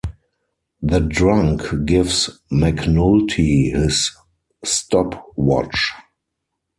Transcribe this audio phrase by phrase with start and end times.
[0.81, 4.11] The drunk gives McNulty his
[4.65, 5.91] stopwatch.